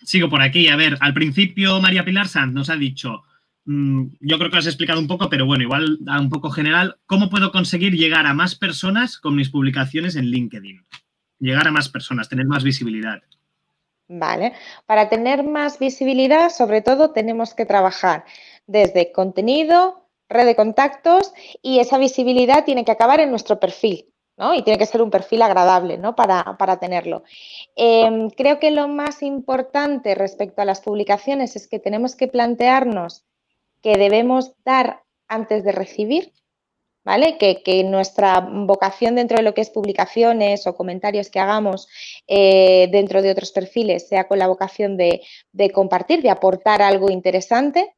[0.04, 0.69] sigo por aquí.
[0.69, 3.21] A ver, al principio María Pilar Sanz nos ha dicho,
[3.65, 6.50] mm, yo creo que lo has explicado un poco, pero bueno, igual a un poco
[6.50, 10.84] general, ¿cómo puedo conseguir llegar a más personas con mis publicaciones en LinkedIn?
[11.39, 13.21] Llegar a más personas, tener más visibilidad.
[14.13, 14.52] Vale,
[14.86, 18.26] para tener más visibilidad, sobre todo, tenemos que trabajar
[18.67, 24.54] desde contenido, red de contactos y esa visibilidad tiene que acabar en nuestro perfil, ¿no?
[24.54, 26.13] Y tiene que ser un perfil agradable, ¿no?
[26.13, 27.24] Para, tenerlo.
[27.78, 33.24] Em, creo que lo más importante respecto a las publicaciones es que tenemos que plantearnos
[33.82, 36.34] que debemos dar antes de recibir,
[37.03, 37.37] ¿vale?
[37.37, 41.87] Que, nuestra vocación dentro de lo que es publicaciones o comentarios que hagamos
[42.27, 45.21] eh, dentro de otros perfiles sea con la vocación de,
[45.73, 47.95] compartir, de aportar algo interesante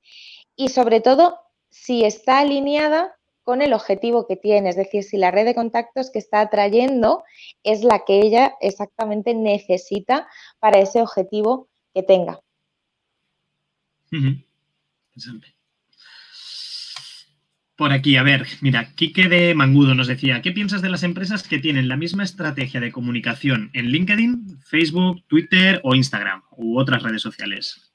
[0.56, 1.40] y sobre todo
[1.70, 6.12] si está alineada con el objetivo que tiene, es decir, si la red de contactos
[6.12, 7.24] que está atrayendo
[7.64, 12.40] es la que ella exactamente necesita para ese objetivo que tenga.
[17.84, 21.46] Por aquí, a ver, mira, Quique de Mangudo nos decía, ¿qué piensas de las empresas
[21.46, 27.04] que tienen la misma estrategia de comunicación en LinkedIn, Facebook, Twitter o Instagram u otras
[27.04, 27.92] redes sociales?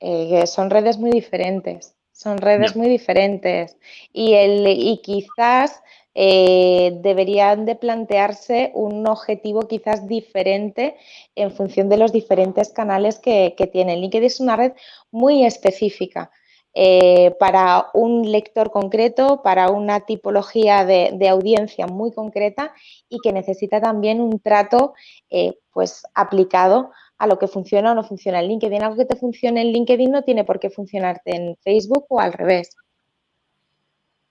[0.00, 3.76] Eh, son redes muy diferentes, son redes muy diferentes
[4.14, 5.82] y, el, y quizás
[6.14, 10.96] eh, deberían de plantearse un objetivo quizás diferente
[11.34, 14.00] en función de los diferentes canales que, que tienen.
[14.00, 14.72] LinkedIn es una red
[15.10, 16.30] muy específica
[16.74, 22.72] eh, para un lector concreto, para una tipología de, audiencia muy concreta
[23.08, 24.94] y que necesita también un trato
[25.28, 28.82] eh, pues aplicado a lo que funciona o no funciona en LinkedIn.
[28.82, 32.32] Algo que te funcione en LinkedIn no tiene por qué funcionarte en Facebook o al
[32.32, 32.74] revés.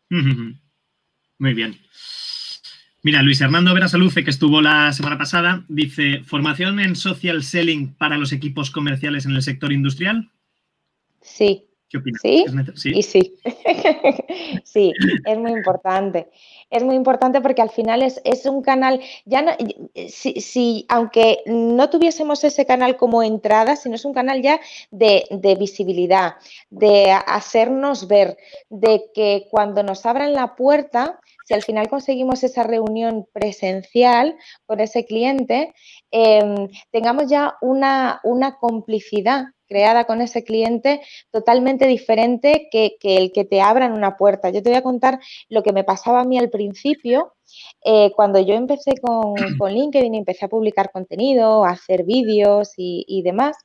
[0.10, 1.78] Muy bien.
[3.04, 8.18] Mira, Luis Hernando Verasaluce, que estuvo la semana pasada, dice, ¿formación en social selling para
[8.18, 10.30] los equipos comerciales en el sector industrial?
[11.22, 12.22] Sí, ¿Qué opinas?
[12.22, 12.46] ¿Sí?
[12.76, 12.92] ¿Sí?
[12.96, 13.36] Y sí.
[14.64, 14.94] sí,
[15.26, 16.30] es muy importante.
[16.70, 19.52] Es muy importante porque al final es, un canal, ya no,
[20.08, 25.56] si, aunque no tuviésemos ese canal como entrada, sino es un canal ya de, de
[25.56, 26.36] visibilidad,
[26.70, 28.38] de hacernos ver,
[28.70, 34.80] de que cuando nos abran la puerta, si al final conseguimos esa reunión presencial con
[34.80, 35.74] ese cliente,
[36.12, 41.00] em, tengamos ya una, una complicidad creada con ese cliente
[41.32, 44.50] totalmente diferente que, el que te abran una puerta.
[44.50, 47.36] Yo te voy a contar lo que me pasaba a mí al principio.
[47.86, 49.34] Eh, cuando yo empecé con,
[49.74, 53.56] LinkedIn y empecé a publicar contenido, a hacer vídeos y, demás,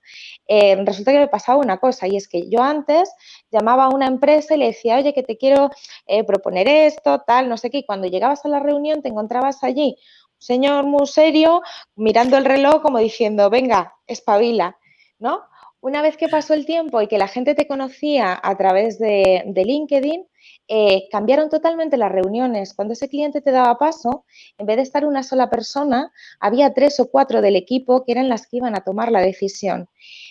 [0.47, 3.11] eh, resulta que me pasaba una cosa y es que yo antes
[3.51, 5.71] llamaba a una empresa y le decía, oye, que te quiero
[6.07, 9.65] eh, proponer esto, tal, no sé qué, y cuando llegabas a la reunión te encontrabas
[9.65, 9.97] allí
[10.37, 11.63] un señor muy serio
[11.97, 14.79] mirando el reloj como diciendo, venga, espabila,
[15.19, 15.43] ¿no?
[15.81, 19.45] Una vez que pasó el tiempo y que la gente te conocía a través de,
[19.55, 20.27] LinkedIn,
[20.69, 22.75] eh, cambiaron totalmente las reuniones.
[22.75, 24.25] Cuando ese cliente te daba paso,
[24.59, 26.11] en vez de estar una sola persona,
[26.41, 29.89] había tres o cuatro del equipo que eran las que iban a tomar la decisión.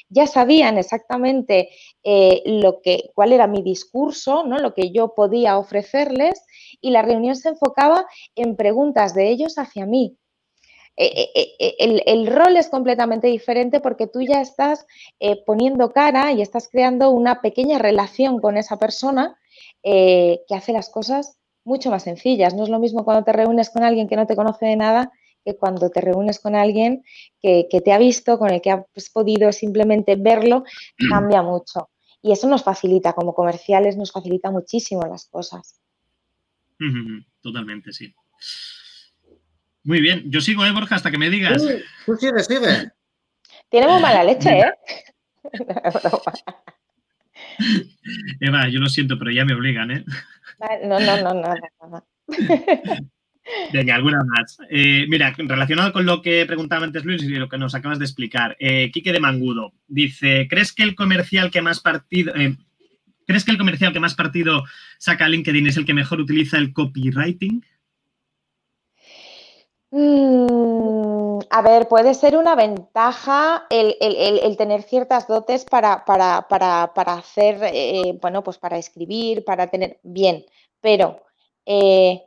[0.10, 1.70] Ya sabían exactamente
[2.04, 4.58] eh, lo que, cuál era mi discurso, ¿no?
[4.60, 6.44] lo que yo podía ofrecerles
[6.82, 8.06] y la reunión se enfocaba
[8.36, 10.18] en preguntas de ellos hacia mí.
[10.98, 14.86] Eh, eh, eh, el, rol es completamente diferente porque tú ya estás
[15.46, 19.38] poniendo cara y estás creando una pequeña relación con esa persona
[19.84, 22.54] que hace las cosas mucho más sencillas.
[22.54, 25.12] No es lo mismo cuando te reúnes con alguien que no te conoce de nada
[25.44, 27.04] que cuando te reúnes con alguien
[27.40, 30.64] que, te ha visto, con el que has podido simplemente verlo,
[31.10, 31.90] cambia mucho.
[32.24, 35.80] Y eso nos facilita, como comerciales, nos facilita muchísimo las cosas.
[37.42, 38.12] Totalmente, sí.
[39.86, 40.96] Muy bien, yo sigo, ¿eh, Borja?
[40.96, 41.64] Hasta que me digas.
[42.06, 42.92] tú sigue, sigue.
[43.70, 44.74] Tiene muy mala leche, ¿eh?
[48.40, 50.04] Eva, yo lo siento, pero ya me obligan, ¿eh?
[50.84, 51.54] No, no, no, no.
[51.90, 52.06] no.
[53.72, 54.58] Venga, alguna más.
[54.70, 58.06] Eh, mira, relacionado con lo que preguntaba antes Luis y lo que nos acabas de
[58.06, 62.36] explicar, eh, Quique de Mangudo dice: ¿Crees que el comercial que más partido.
[62.36, 62.58] Eh,
[63.28, 64.64] ¿Crees que el comercial que más partido
[64.98, 67.64] saca LinkedIn es el que mejor utiliza el copywriting?
[69.98, 76.04] Mm, A ver, puede ser una ventaja el, tener ciertas dotes para,
[77.08, 80.46] hacer, eh, bueno, pues para escribir, para tener bien,
[80.82, 81.24] pero
[81.66, 82.24] eh,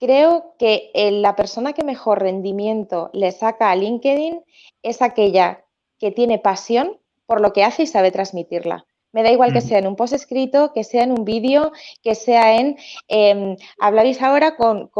[0.00, 0.90] creo que
[1.22, 4.42] la persona que mejor rendimiento le saca a LinkedIn
[4.82, 5.64] es aquella
[5.98, 8.86] que tiene pasión por lo que hace y sabe transmitirla.
[9.12, 11.72] Me da igual que sea en un post escrito, que sea en un vídeo,
[12.02, 12.76] que sea en...
[13.08, 14.90] Eh, habláis ahora con,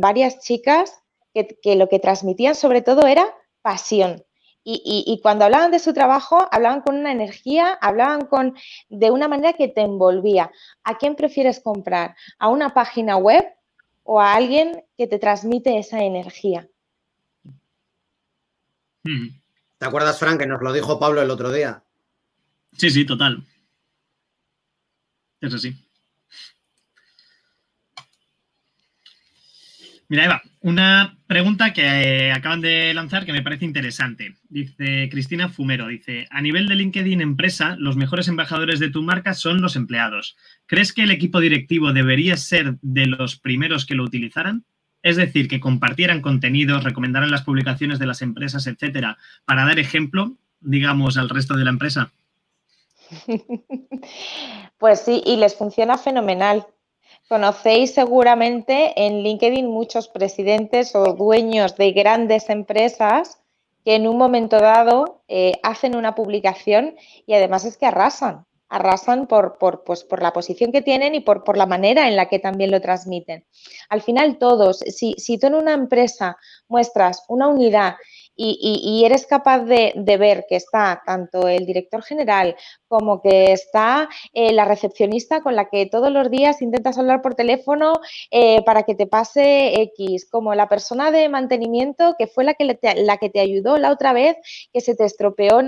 [0.00, 1.01] varias chicas
[1.32, 3.26] que, lo que transmitían sobre todo era
[3.62, 4.24] pasión.
[4.64, 8.54] Y, cuando hablaban de su trabajo, hablaban con una energía, hablaban con,
[8.88, 10.52] de una manera que te envolvía.
[10.84, 12.14] ¿A quién prefieres comprar?
[12.38, 13.44] ¿A una página web
[14.04, 16.68] o a alguien que te transmite esa energía?
[19.02, 21.82] ¿Te acuerdas, Frank, que nos lo dijo Pablo el otro día?
[22.78, 23.44] Sí, sí, total.
[25.40, 25.74] Es así.
[30.12, 34.34] Mira, Eva, una pregunta que eh, acaban de lanzar que me parece interesante.
[34.50, 39.32] Dice Cristina Fumero, dice, a nivel de LinkedIn empresa, los mejores embajadores de tu marca
[39.32, 40.36] son los empleados.
[40.66, 44.66] ¿Crees que el equipo directivo debería ser de los primeros que lo utilizaran?
[45.02, 50.36] Es decir, que compartieran contenidos, recomendaran las publicaciones de las empresas, etcétera, para dar ejemplo,
[50.60, 52.12] digamos, al resto de la empresa.
[54.78, 56.66] Pues sí, y les funciona fenomenal.
[57.28, 63.38] Conocéis seguramente en LinkedIn muchos presidentes o dueños de grandes empresas
[63.84, 69.26] que en un momento dado eh, hacen una publicación y además es que arrasan, arrasan
[69.26, 72.28] por, por, pues, por la posición que tienen y por, por, la manera en la
[72.28, 73.44] que también lo transmiten.
[73.88, 76.36] Al final todos, si, si tú en una empresa
[76.68, 77.96] muestras una unidad
[78.34, 82.56] y, eres capaz de, ver que está tanto el director general
[82.88, 87.34] como que está eh, la recepcionista con la que todos los días intentas hablar por
[87.34, 87.92] teléfono
[88.30, 92.74] eh, para que te pase X, como la persona de mantenimiento que fue la que,
[92.74, 94.36] te, la que te ayudó la otra vez,
[94.72, 95.60] que se te estropeó,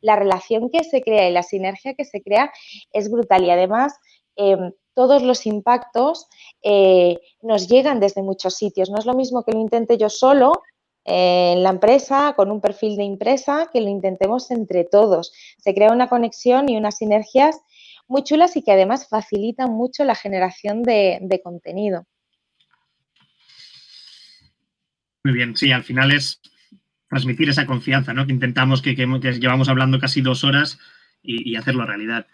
[0.00, 2.52] la relación que se crea y la sinergia que se crea
[2.92, 3.94] es brutal y además...
[4.36, 6.28] Em, todos los impactos
[6.62, 8.90] eh, nos llegan desde muchos sitios.
[8.90, 10.52] No es lo mismo que lo intente yo solo,
[11.04, 15.32] en la empresa, con un perfil de empresa, que lo intentemos entre todos.
[15.58, 17.60] Se crea una conexión y unas sinergias
[18.08, 22.06] muy chulas y que además facilitan mucho la generación de, contenido.
[25.24, 26.40] Muy bien, sí, al final es
[27.08, 28.26] transmitir esa confianza, ¿no?
[28.26, 30.78] Que intentamos, que, llevamos hablando casi dos horas
[31.22, 32.26] y, hacerlo realidad.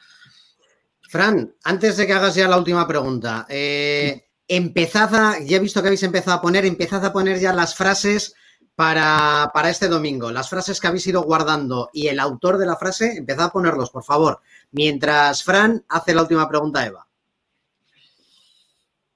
[1.02, 5.80] Fran, antes de que hagas ya la última pregunta, eh, empezad a, ya he visto
[5.80, 8.34] que habéis empezado a poner, empezad a poner ya las frases
[8.74, 10.30] para, este domingo.
[10.30, 13.90] Las frases que habéis ido guardando y el autor de la frase, empezad a ponerlos,
[13.90, 14.40] por favor.
[14.72, 17.06] Mientras Fran hace la última pregunta a Eva.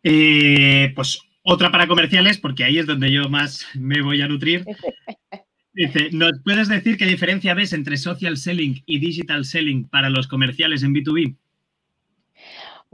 [0.02, 4.64] Eh, pues otra para comerciales, porque ahí es donde yo más me voy a nutrir.
[5.74, 10.28] Dice, ¿nos puedes decir qué diferencia ves entre social selling y digital selling para los
[10.28, 11.36] comerciales en B2B?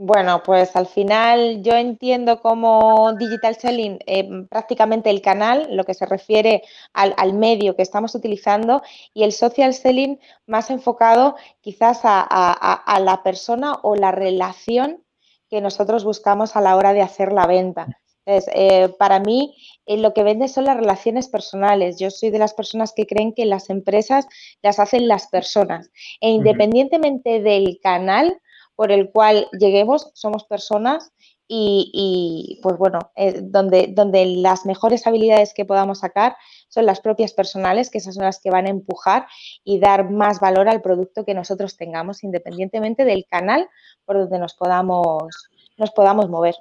[0.03, 5.93] Bueno, pues al final yo entiendo como digital selling eh, prácticamente el canal, lo que
[5.93, 8.81] se refiere al, medio que estamos utilizando,
[9.13, 15.03] y el social selling más enfocado quizás a, la persona o la relación
[15.51, 17.99] que nosotros buscamos a la hora de hacer la venta.
[18.25, 21.99] Entonces, eh, para mí, eh, lo que vende son las relaciones personales.
[21.99, 24.25] Yo soy de las personas que creen que las empresas
[24.63, 25.91] las hacen las personas.
[26.21, 28.41] E independientemente del canal,
[28.81, 31.11] por el cual lleguemos, somos personas
[31.47, 36.35] y, pues bueno, eh, donde, donde las mejores habilidades que podamos sacar
[36.67, 39.27] son las propias personales, que esas son las que van a empujar
[39.63, 43.69] y dar más valor al producto que nosotros tengamos, independientemente del canal
[44.03, 45.31] por donde nos podamos,
[45.77, 46.55] nos podamos mover.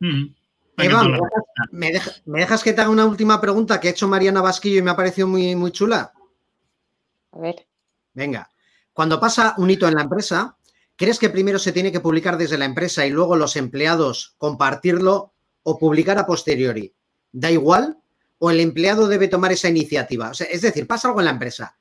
[0.00, 0.26] Mm.
[0.76, 1.04] Eva,
[1.70, 1.90] ¿me,
[2.38, 4.96] dejas que te haga una última pregunta que ha hecho Mariana Vasquillo y me ha
[4.96, 6.12] parecido muy, muy chula?
[7.32, 7.66] A ver.
[8.12, 8.50] Venga,
[8.98, 10.57] cuando pasa un hito en la empresa,
[10.98, 15.32] ¿Crees que primero se tiene que publicar desde la empresa y luego los empleados compartirlo
[15.62, 16.92] o publicar a posteriori?
[17.30, 17.98] ¿Da igual?
[18.38, 20.32] ¿O el empleado debe tomar esa iniciativa?
[20.32, 21.78] es decir, pasa algo en la empresa.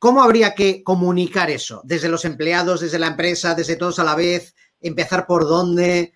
[0.00, 1.82] ¿Cómo habría que comunicar eso?
[1.84, 6.14] Desde los empleados, desde la empresa, desde todos a la vez, empezar por dónde.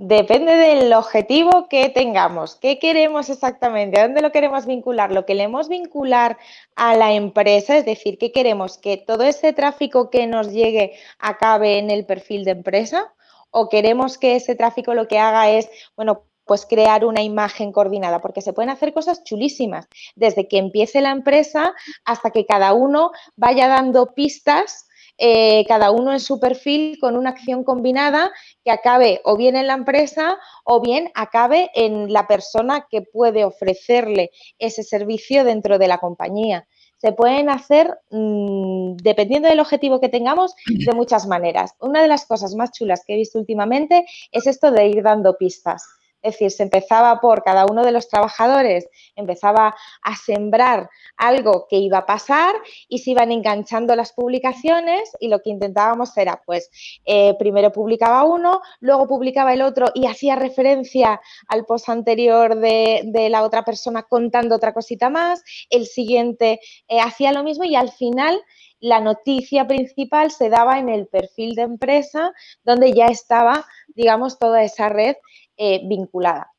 [0.00, 2.54] Depende del objetivo que tengamos.
[2.54, 3.98] ¿Qué queremos exactamente?
[3.98, 5.10] ¿A dónde lo queremos vincular?
[5.10, 6.38] ¿Lo queremos vincular
[6.76, 7.76] a la empresa?
[7.76, 8.78] Es decir, ¿qué queremos?
[8.78, 13.12] ¿Que todo ese tráfico que nos llegue acabe en el perfil de empresa?
[13.50, 18.20] ¿O queremos que ese tráfico lo que haga es, bueno, pues crear una imagen coordinada?
[18.20, 23.10] Porque se pueden hacer cosas chulísimas, desde que empiece la empresa hasta que cada uno
[23.34, 24.87] vaya dando pistas
[25.18, 28.30] eh, cada uno en su perfil con una acción combinada
[28.64, 33.44] que acabe o bien en la empresa o bien acabe en la persona que puede
[33.44, 36.66] ofrecerle ese servicio dentro de la compañía
[36.98, 41.74] se pueden hacer, mm, dependiendo del objetivo que tengamos, de muchas maneras.
[41.80, 45.36] Una de las cosas más chulas que he visto últimamente es esto de ir dando
[45.36, 45.84] pistas.
[46.22, 51.76] Es decir, se empezaba por cada uno de los trabajadores, empezaba a sembrar algo que
[51.76, 52.54] iba a pasar
[52.88, 56.70] y se iban enganchando las publicaciones y lo que intentábamos era, pues,
[57.04, 63.28] eh, primero publicaba uno, luego publicaba el otro y hacía referencia al post anterior de,
[63.30, 67.90] la otra persona contando otra cosita más, el siguiente eh, hacía lo mismo y al
[67.90, 68.40] final
[68.80, 72.32] la noticia principal se daba en el perfil de empresa
[72.64, 75.16] donde ya estaba, digamos, toda esa red
[75.58, 76.52] eh, vinculada.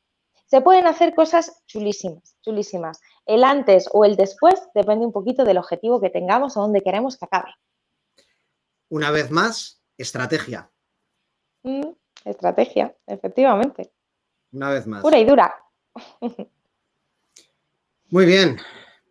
[0.46, 3.00] Se pueden hacer cosas chulísimas, chulísimas.
[3.26, 7.18] El antes o el después depende un poquito del objetivo que tengamos o donde queremos
[7.18, 7.54] que acabe.
[8.90, 10.70] Una vez más, estrategia.
[11.64, 11.92] Mm,
[12.26, 13.92] estrategia, efectivamente.
[14.52, 15.02] Una vez más.
[15.02, 15.54] Pura y dura.
[18.10, 18.60] Muy bien.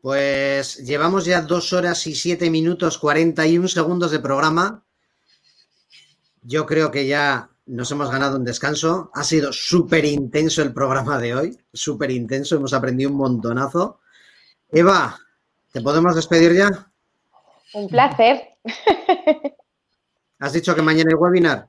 [0.03, 4.85] Pues llevamos ya dos horas y siete minutos 41 segundos de programa.
[6.43, 9.11] Yo creo que ya nos hemos ganado un descanso.
[9.15, 14.01] Ha sido súper intenso el programa de hoy, súper intenso, hemos aprendido un montonazo.
[14.71, 15.19] Eva,
[15.73, 16.91] ¿te podemos despedir ya?
[17.75, 18.57] Un placer.
[20.39, 21.69] ¿Has dicho que mañana hay webinar?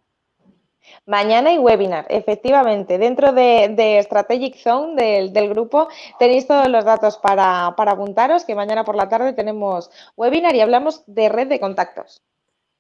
[1.06, 2.98] Mañana hay webinar, efectivamente.
[2.98, 8.86] Dentro de, Strategic Zone del, grupo tenéis todos los datos para, para apuntaros, que mañana
[8.86, 12.22] por la tarde tenemos webinar y hablamos de red de contactos.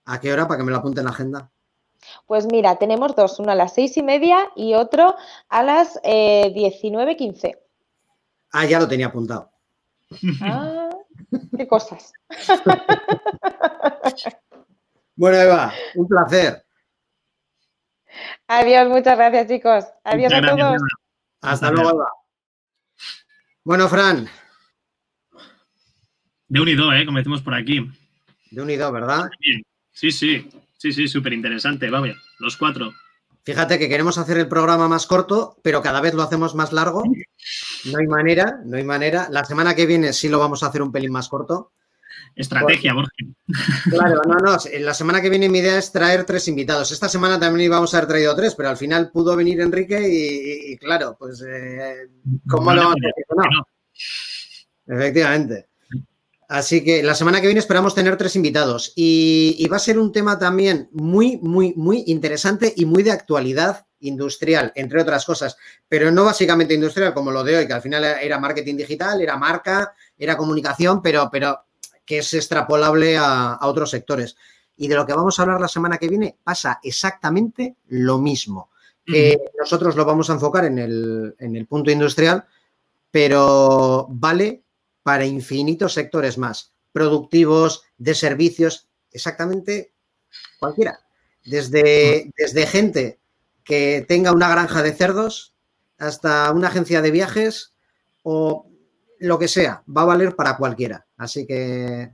[0.05, 0.47] ¿A qué hora?
[0.47, 1.51] Para que me lo apunte en la agenda.
[2.25, 5.15] Pues mira, tenemos dos, uno a las seis y media y otro
[5.49, 7.59] a las eh, diecinueve quince.
[8.51, 9.51] Ah, ya lo tenía apuntado.
[10.41, 10.89] Ah,
[11.55, 12.13] qué cosas.
[15.15, 16.65] bueno, Eva, un placer.
[18.47, 19.85] Adiós, muchas gracias, chicos.
[20.03, 20.81] Adiós a todos.
[21.41, 22.11] Hasta luego, Eva.
[23.63, 24.27] Bueno, Fran.
[26.47, 27.05] De unido, ¿eh?
[27.05, 27.87] Como decimos por aquí.
[28.49, 29.29] De unido, ¿verdad?
[29.91, 30.49] Sí, sí.
[30.79, 31.89] Sí, sí, súper interesante.
[31.89, 32.93] Vamos, los cuatro.
[33.43, 37.03] Fíjate que queremos hacer el programa más corto, pero cada vez lo hacemos más largo.
[37.91, 39.27] No hay manera, no hay manera.
[39.29, 41.73] La semana que viene sí lo vamos a hacer un pelín más corto.
[42.33, 43.11] Estrategia, Borja.
[43.89, 44.57] Claro, no, no.
[44.79, 46.93] La semana que viene mi idea es traer tres invitados.
[46.93, 50.77] Esta semana también íbamos a haber traído tres, pero al final pudo venir Enrique y,
[50.77, 52.07] claro, pues, eh,
[52.47, 53.51] ¿cómo lo vamos a hacer?
[54.87, 54.95] No.
[54.95, 55.68] Efectivamente.
[56.49, 60.11] Así que la semana que viene esperamos tener tres invitados y, va a ser un
[60.11, 66.11] tema también muy, muy, muy interesante y muy de actualidad industrial, entre otras cosas, pero
[66.11, 69.93] no básicamente industrial como lo de hoy, que al final era marketing digital, era marca,
[70.17, 71.65] era comunicación, pero, pero
[72.03, 74.35] que es extrapolable a, otros sectores.
[74.75, 78.71] Y de lo que vamos a hablar la semana que viene pasa exactamente lo mismo.
[79.59, 82.43] nosotros lo vamos a enfocar en el, en el punto industrial,
[83.11, 84.63] pero vale
[85.09, 89.91] para infinitos sectores más, productivos, de servicios, exactamente
[90.59, 90.99] cualquiera.
[91.43, 93.19] Desde, desde gente
[93.63, 95.55] que tenga una granja de cerdos
[95.97, 97.73] hasta una agencia de viajes
[98.21, 98.69] o
[99.17, 101.07] lo que sea, va a valer para cualquiera.
[101.17, 102.11] Así que,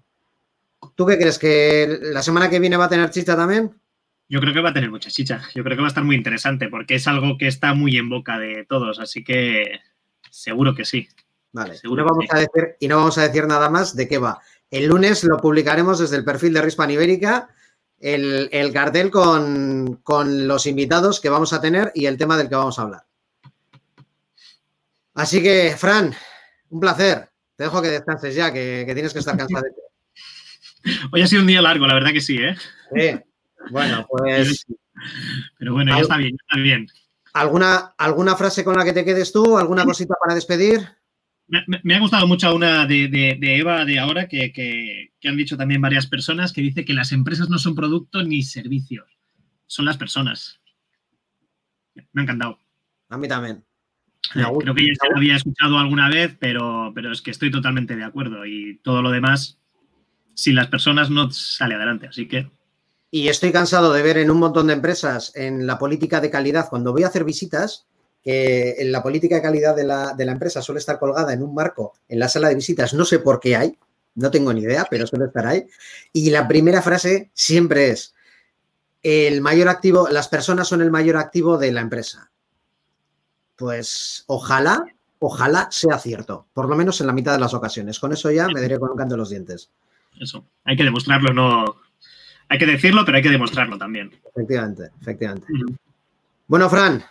[0.95, 1.37] ¿tú qué crees?
[1.37, 3.75] ¿Que la semana que viene va a tener chicha también?
[4.29, 5.41] Yo creo que va a tener mucha chicha.
[5.53, 8.07] Yo creo que va a estar muy interesante porque es algo que está muy en
[8.07, 9.01] boca de todos.
[9.01, 9.81] Así que
[10.29, 11.09] seguro que sí.
[11.55, 14.41] Vale, no vamos a decir, y no vamos a decir nada más de qué va.
[14.69, 17.47] El lunes lo publicaremos desde el perfil de Rispan Ibérica,
[17.97, 19.97] el, cartel con,
[20.47, 23.05] los invitados que vamos a tener y el tema del que vamos a hablar.
[25.13, 26.13] Así que, Fran,
[26.71, 27.29] un placer.
[27.55, 29.63] Te dejo que descanses ya, que, tienes que estar cansado.
[31.13, 32.57] Hoy ha sido un día largo, la verdad que sí, ¿eh?
[32.93, 33.17] Sí.
[33.71, 34.65] Bueno, pues.
[35.57, 36.87] Pero bueno, ya está bien, ya está bien.
[37.31, 39.57] ¿Alguna, ¿Alguna frase con la que te quedes tú?
[39.57, 40.85] ¿Alguna cosita para despedir?
[41.47, 46.51] Me, ha gustado mucho una de, Eva de ahora que, han dicho también varias personas
[46.51, 49.05] que dice que las empresas no son productos ni servicios,
[49.67, 50.59] son las personas.
[51.93, 52.59] Me ha encantado.
[53.09, 53.63] A mí también.
[54.33, 57.51] Eh, creo que ya se lo había escuchado alguna vez, pero, pero es que estoy
[57.51, 59.59] totalmente de acuerdo y todo lo demás,
[60.33, 62.49] sin las personas no sale adelante, así que...
[63.11, 66.67] Y estoy cansado de ver en un montón de empresas en la política de calidad,
[66.69, 67.87] cuando voy a hacer visitas,
[68.25, 71.93] que en la política de calidad de la, empresa suele estar colgada en un marco
[72.09, 73.77] en la sala de visitas, no sé por qué hay,
[74.15, 75.67] no tengo ni idea, pero suele estar ahí.
[76.11, 78.15] Y la primera frase siempre es,
[79.03, 82.31] el mayor activo, las personas son el mayor activo de la empresa.
[83.55, 84.83] Pues ojalá,
[85.19, 87.99] ojalá sea cierto, por lo menos en la mitad de las ocasiones.
[87.99, 89.69] Con eso ya me daré con un canto los dientes.
[90.19, 91.75] Eso, hay que demostrarlo, no,
[92.49, 94.11] hay que decirlo, pero hay que demostrarlo también.
[94.33, 95.47] Efectivamente, efectivamente.
[96.47, 97.03] Bueno, Fran,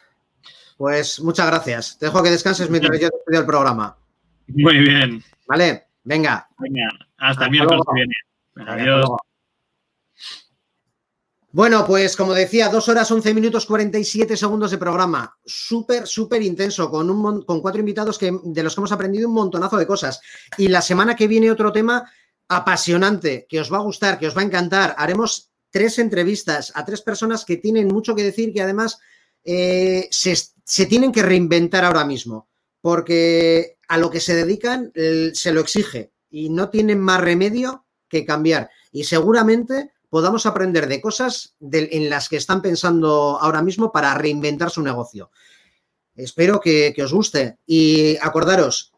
[0.76, 1.98] pues muchas gracias.
[1.98, 3.96] Te dejo que descanses mientras yo te el programa.
[4.48, 5.22] Muy bien.
[5.46, 6.48] Vale, venga.
[6.58, 8.70] Venga, hasta, el miércoles que viene.
[8.70, 9.06] Adiós.
[11.54, 15.38] Bueno, pues como decía, dos horas, 11 minutos, 47 segundos de programa.
[15.44, 19.34] Súper, súper intenso, con, un, con cuatro invitados que, de los que hemos aprendido un
[19.34, 20.20] montonazo de cosas.
[20.58, 22.10] Y la semana que viene otro tema
[22.48, 24.96] apasionante, que os va a gustar, que os va a encantar.
[24.98, 28.98] Haremos tres entrevistas a tres personas que tienen mucho que decir, que además
[29.44, 30.34] eh, se,
[30.64, 32.48] se, tienen que reinventar ahora mismo,
[32.80, 34.92] porque a lo que se dedican
[35.32, 38.70] se lo exige y no tienen más remedio que cambiar.
[38.90, 44.70] Y seguramente podamos aprender de cosas en las que están pensando ahora mismo para reinventar
[44.70, 45.30] su negocio.
[46.14, 48.92] Espero que, os guste y acordaros,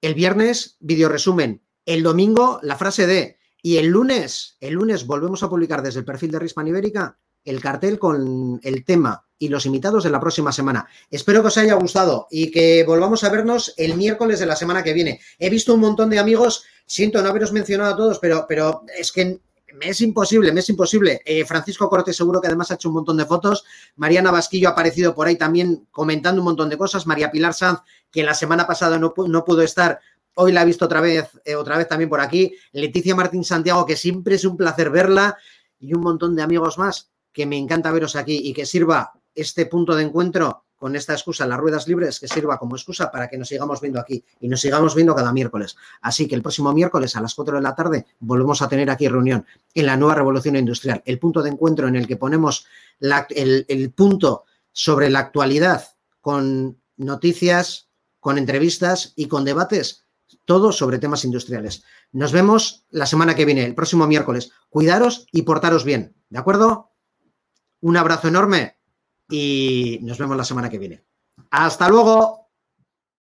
[0.00, 5.42] el viernes video resumen, el domingo la frase de y el lunes, el lunes volvemos
[5.42, 9.64] a publicar desde el perfil de Rispan Ibérica el cartel con el tema y los
[9.64, 10.86] invitados de la próxima semana.
[11.10, 14.82] Espero que os haya gustado y que volvamos a vernos el miércoles de la semana
[14.82, 15.20] que viene.
[15.38, 19.10] He visto un montón de amigos, siento no haberos mencionado a todos, pero, pero es
[19.10, 19.40] que
[19.72, 21.22] me es imposible, me es imposible.
[21.24, 23.64] Eh, Francisco Corte seguro que además ha hecho un montón de fotos.
[23.96, 27.06] Mariana Vasquillo ha aparecido por ahí también comentando un montón de cosas.
[27.06, 27.80] María Pilar Sanz,
[28.10, 30.00] que la semana pasada no, no pudo estar,
[30.34, 32.54] hoy la ha visto otra vez, eh, otra vez también por aquí.
[32.72, 35.38] Leticia Martín Santiago, que siempre es un placer verla.
[35.82, 39.66] Y un montón de amigos más que me encanta veros aquí y que sirva este
[39.66, 43.36] punto de encuentro con esta excusa, las ruedas libres, que sirva como excusa para que
[43.36, 45.76] nos sigamos viendo aquí y nos sigamos viendo cada miércoles.
[46.00, 49.06] Así que el próximo miércoles a las 4 de la tarde volvemos a tener aquí
[49.06, 52.66] reunión en la nueva revolución industrial, el punto de encuentro en el que ponemos
[52.98, 55.84] el, el punto sobre la actualidad
[56.22, 60.06] con noticias, con entrevistas y con debates,
[60.46, 61.84] todo sobre temas industriales.
[62.12, 64.50] Nos vemos la semana que viene, el próximo miércoles.
[64.70, 66.89] Cuidaros y portaros bien, ¿de acuerdo?
[67.80, 68.76] Un abrazo enorme
[69.28, 71.04] y nos vemos la semana que viene.
[71.50, 72.49] Hasta luego.